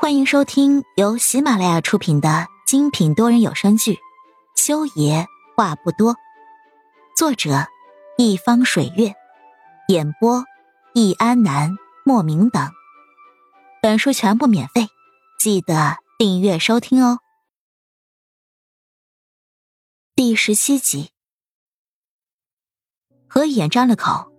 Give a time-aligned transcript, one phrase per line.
[0.00, 3.94] 欢迎收听由喜马拉雅出品的精品多人有声剧
[4.54, 5.26] 《修爷
[5.56, 6.14] 话不多》，
[7.16, 7.66] 作者
[8.16, 9.12] 一方水月，
[9.88, 10.44] 演播
[10.94, 12.70] 易安南、莫名等。
[13.82, 14.86] 本书全部免费，
[15.36, 17.18] 记得订阅收听哦。
[20.14, 21.10] 第十七集，
[23.26, 24.32] 何眼张了口，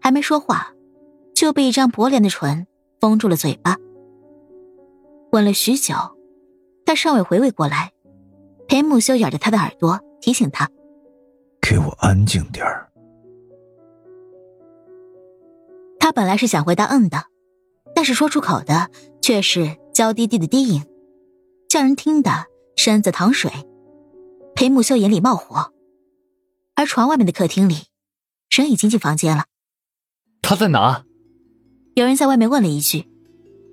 [0.00, 0.72] 还没说话，
[1.34, 2.68] 就被一张薄脸的唇
[3.00, 3.76] 封住了嘴巴。
[5.32, 5.94] 吻了许久，
[6.84, 7.92] 他尚未回味过来，
[8.66, 10.68] 裴木修咬着他的耳朵提醒他
[11.62, 12.90] ：“给我安静点儿。”
[16.00, 17.26] 他本来是想回答“嗯”的，
[17.94, 18.90] 但是说出口的
[19.22, 20.82] 却是娇滴滴的低吟，
[21.68, 23.50] 叫人听得身子淌水。
[24.56, 25.72] 裴木修眼里冒火，
[26.74, 27.86] 而床外面的客厅里，
[28.50, 29.44] 人已经进房间了。
[30.42, 31.04] 他在哪？
[31.94, 33.08] 有人在外面问了一句，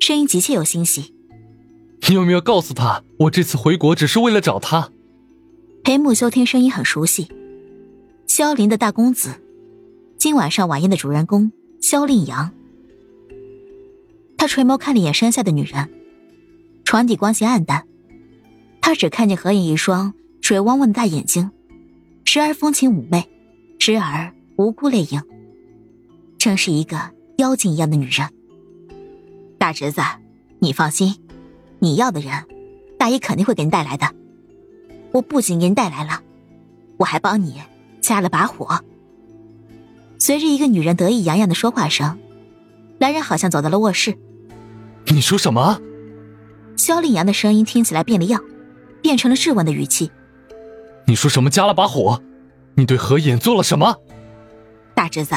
[0.00, 1.13] 声音急切又欣喜。
[2.06, 4.90] 你有没有告诉他，我这次回国只是为了找他？
[5.82, 7.28] 裴木修听声音很熟悉，
[8.26, 9.40] 萧林的大公子，
[10.18, 12.52] 今晚上晚宴的主人公萧令阳。
[14.36, 15.88] 他垂眸看了一眼山下的女人，
[16.84, 17.86] 床底光线暗淡，
[18.82, 21.50] 他只看见何影一双水汪汪的大眼睛，
[22.24, 23.26] 时而风情妩媚，
[23.78, 25.22] 时而无辜泪影，
[26.36, 28.28] 真是一个妖精一样的女人。
[29.58, 30.02] 大侄子，
[30.58, 31.16] 你放心。
[31.84, 32.32] 你要的人，
[32.98, 34.10] 大姨肯定会给你带来的。
[35.12, 36.22] 我不仅给你带来了，
[36.96, 37.60] 我还帮你
[38.00, 38.82] 加了把火。
[40.18, 42.18] 随着一个女人得意洋洋的说话声，
[42.98, 44.16] 来人好像走到了卧室。
[45.08, 45.78] 你说什么？
[46.78, 48.42] 萧令阳的声音听起来变了样，
[49.02, 50.10] 变成了质问的语气。
[51.06, 52.18] 你说什么加了把火？
[52.76, 53.94] 你对何隐做了什么？
[54.94, 55.34] 大侄子，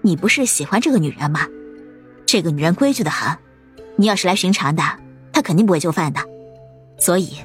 [0.00, 1.46] 你不是喜欢这个女人吗？
[2.24, 3.36] 这个女人规矩的很，
[3.96, 4.82] 你要是来寻常的。
[5.32, 6.20] 他肯定不会就范的，
[6.98, 7.36] 所以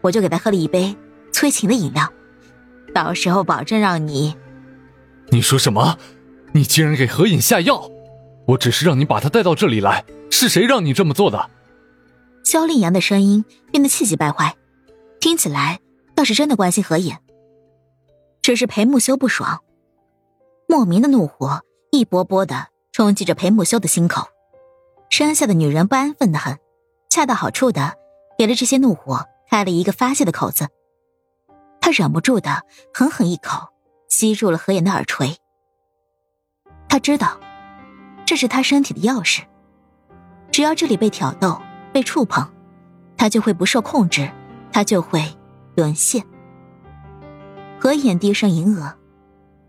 [0.00, 0.96] 我就给他喝了一杯
[1.32, 2.12] 催情的饮料，
[2.94, 4.36] 到时候保证让你。
[5.30, 5.96] 你说什么？
[6.52, 7.90] 你竟然给何影下药？
[8.46, 11.48] 我只是让你把他带到这里来，是谁让你这么做的？
[12.44, 14.56] 肖令阳的声音变得气急败坏，
[15.20, 15.78] 听起来
[16.14, 17.16] 倒是真的关心何影。
[18.42, 19.60] 只是裴木修不爽，
[20.68, 24.26] 莫名的怒火一波波的冲击着裴木修的心口，
[25.08, 26.58] 山下的女人不安分的很。
[27.12, 27.92] 恰到好处的
[28.38, 30.66] 给了这些怒火开了一个发泄的口子，
[31.78, 32.62] 他忍不住的
[32.94, 33.68] 狠狠一口
[34.08, 35.36] 吸入了何言的耳垂。
[36.88, 37.38] 他知道，
[38.24, 39.42] 这是他身体的钥匙，
[40.50, 41.60] 只要这里被挑逗、
[41.92, 42.48] 被触碰，
[43.18, 44.30] 他就会不受控制，
[44.72, 45.22] 他就会
[45.76, 46.24] 沦陷。
[47.78, 48.96] 何眼低声吟额，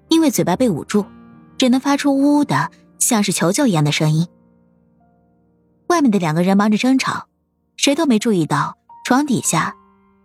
[0.07, 1.05] 因为嘴巴被捂住，
[1.57, 4.29] 只能发出呜呜的像是求救一样的声音。
[5.87, 7.27] 外面的两个人忙着争吵。
[7.77, 9.75] 谁都没注意到床底下，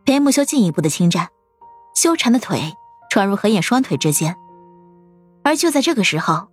[0.04, 1.28] 裴木修进一步的侵占，
[1.94, 2.74] 修长的腿
[3.10, 4.36] 穿入何眼双腿之间。
[5.42, 6.48] 而就在这个时候，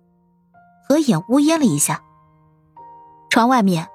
[0.88, 2.02] 何眼呜咽了一下。
[3.28, 3.88] 床外面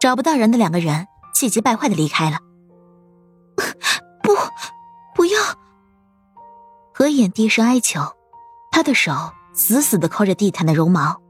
[0.00, 2.38] 找不到人的两个人气急败坏的离开了。
[4.22, 4.34] 不，
[5.14, 5.40] 不要！
[6.92, 8.00] 何眼低声哀求，
[8.72, 9.12] 他的手
[9.52, 11.20] 死死的扣着地毯的绒毛。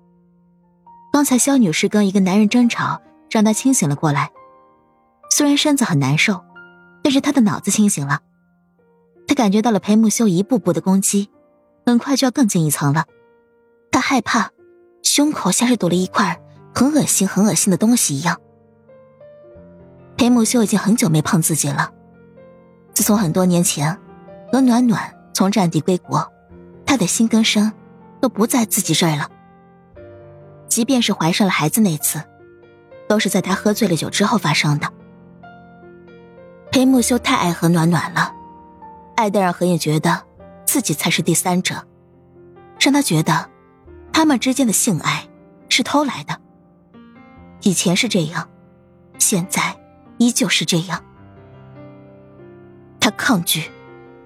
[1.12, 3.00] 刚才肖女士跟一个男人争吵，
[3.30, 4.30] 让他清醒了过来。
[5.38, 6.44] 虽然身子很难受，
[7.00, 8.22] 但是他的脑子清醒了。
[9.28, 11.30] 他感觉到了裴木修一步步的攻击，
[11.86, 13.04] 很快就要更进一层了。
[13.92, 14.50] 他害怕，
[15.04, 16.40] 胸口像是堵了一块
[16.74, 18.40] 很恶心、很恶心的东西一样。
[20.16, 21.92] 裴木修已经很久没碰自己了。
[22.92, 23.96] 自从很多年前
[24.50, 26.32] 和暖暖从战地归国，
[26.84, 27.72] 他的心跟身
[28.20, 29.30] 都不在自己这儿了。
[30.66, 32.20] 即便是怀上了孩子那次，
[33.08, 34.92] 都是在他喝醉了酒之后发生的。
[36.78, 38.32] 裴木修太爱和暖暖了，
[39.16, 40.24] 爱的让何影觉得
[40.64, 41.84] 自己才是第三者，
[42.78, 43.50] 让他觉得
[44.12, 45.28] 他们之间的性爱
[45.68, 46.40] 是偷来的。
[47.62, 48.48] 以前是这样，
[49.18, 49.76] 现在
[50.18, 51.02] 依旧是这样。
[53.00, 53.68] 他抗拒，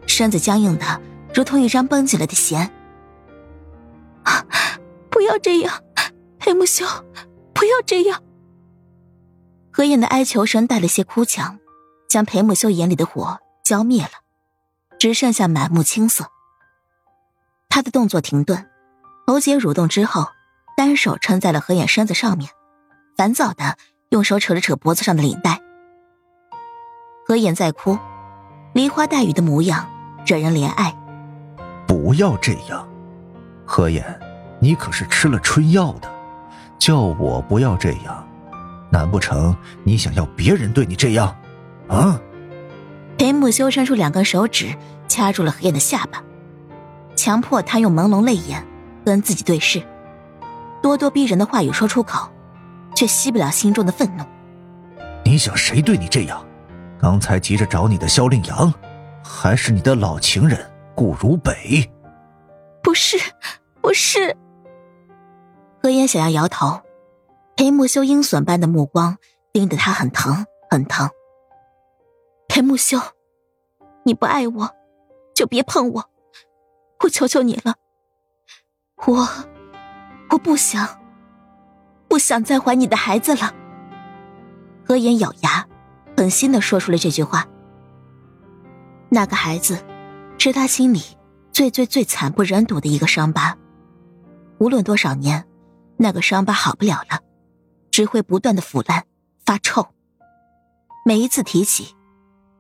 [0.07, 1.01] 身子僵硬的
[1.35, 2.71] 如同一张绷紧了的弦。
[4.25, 4.45] 啊！
[5.09, 5.83] 不要这样，
[6.39, 6.85] 裴木修，
[7.55, 8.23] 不要这样。
[9.71, 11.59] 何影的哀求声带了些哭腔。
[12.13, 14.11] 将裴木修眼里的火浇灭了，
[14.99, 16.27] 只剩下满目青色。
[17.71, 18.69] 他的动作停顿，
[19.27, 20.27] 喉结蠕动之后，
[20.77, 22.51] 单手撑在了何眼身子上面，
[23.17, 23.79] 烦躁的
[24.11, 25.59] 用手扯了扯脖子上的领带。
[27.27, 27.99] 何眼在哭，
[28.75, 29.91] 梨花带雨的模样
[30.27, 30.95] 惹人怜爱。
[31.87, 32.87] 不要这样，
[33.65, 34.21] 何眼，
[34.61, 36.13] 你可是吃了春药的，
[36.79, 38.29] 叫我不要这样，
[38.91, 41.35] 难不成你想要别人对你这样？
[41.93, 42.21] 啊！
[43.19, 44.75] 裴木修伸出两根手指
[45.07, 46.23] 掐住了何燕的下巴，
[47.15, 48.67] 强迫她用朦胧泪眼
[49.05, 49.81] 跟自己对视。
[50.83, 52.29] 咄咄逼人的话语说出口，
[52.97, 54.25] 却吸不了心中的愤怒。
[55.25, 56.45] 你想谁对你这样？
[56.99, 58.73] 刚才急着找你的萧令阳，
[59.25, 60.59] 还是你的老情人
[60.95, 61.91] 顾如北？
[62.83, 63.17] 不是，
[63.81, 64.37] 不是。
[65.83, 66.81] 何燕想要摇头，
[67.57, 69.17] 裴木修阴损般的目光
[69.53, 71.09] 盯得他很疼，很疼。
[72.55, 72.99] 裴木修，
[74.05, 74.71] 你不爱我，
[75.35, 76.11] 就别碰我，
[77.03, 77.77] 我求求你了。
[79.07, 79.27] 我，
[80.29, 81.01] 我不想，
[82.09, 83.55] 不想再怀你的孩子了。
[84.85, 85.67] 何言咬牙，
[86.15, 87.49] 狠心的说出了这句话。
[89.09, 89.83] 那个孩子，
[90.37, 91.01] 是他心里
[91.53, 93.57] 最最最惨不忍睹的一个伤疤。
[94.59, 95.49] 无论多少年，
[95.97, 97.21] 那个伤疤好不了了，
[97.91, 99.07] 只会不断的腐烂
[99.47, 99.89] 发臭。
[101.07, 101.97] 每一次提起。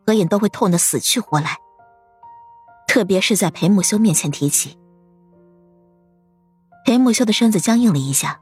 [0.06, 1.56] 何影都会痛得死去活来，
[2.86, 4.78] 特别是在裴木修面前提起。
[6.84, 8.40] 裴木修的身子僵硬了一下，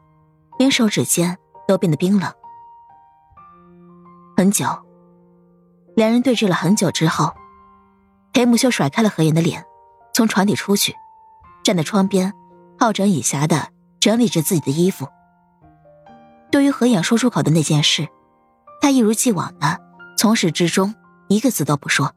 [0.58, 1.36] 连手指尖
[1.68, 2.32] 都变得冰冷。
[4.36, 4.66] 很久，
[5.94, 7.34] 两人对峙了很久之后，
[8.32, 9.64] 裴木修甩开了何影的脸，
[10.14, 10.94] 从床底出去，
[11.62, 12.32] 站在窗边，
[12.78, 13.68] 好整以暇的
[14.00, 15.06] 整理着自己的衣服。
[16.50, 18.08] 对于何影说出口的那件事，
[18.80, 19.78] 他一如既往的
[20.16, 20.94] 从始至终。
[21.30, 22.12] 一个字都不说。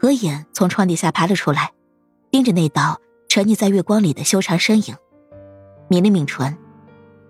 [0.00, 1.72] 何眼从窗底下爬了出来，
[2.30, 2.98] 盯着那道
[3.28, 4.96] 沉溺在月光里的修长身影，
[5.88, 6.56] 抿了抿唇，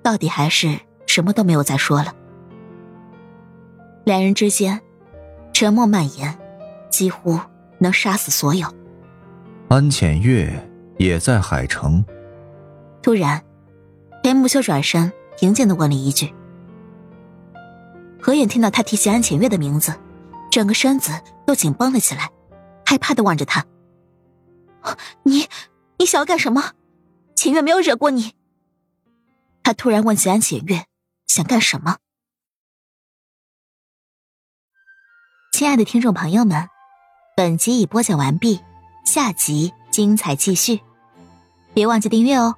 [0.00, 2.14] 到底还是什么都没有再说了。
[4.04, 4.80] 两人之间，
[5.52, 6.38] 沉默蔓延，
[6.88, 7.36] 几乎
[7.78, 8.72] 能杀死所有。
[9.66, 10.48] 安浅月
[10.96, 12.04] 也在海城。
[13.02, 13.42] 突然，
[14.22, 16.32] 裴木修转身，平静的问了一句。
[18.28, 19.98] 何远听到他提起安浅月的名字，
[20.50, 22.30] 整个身子都紧绷了起来，
[22.84, 23.64] 害怕的望着他。
[25.22, 25.48] 你，
[25.98, 26.72] 你想要干什么？
[27.34, 28.34] 浅月没有惹过你。
[29.62, 30.84] 他突然问起安浅月
[31.26, 31.96] 想干什么。
[35.50, 36.68] 亲爱的听众朋友们，
[37.34, 38.60] 本集已播讲完毕，
[39.06, 40.82] 下集精彩继续，
[41.72, 42.54] 别忘记订阅哦。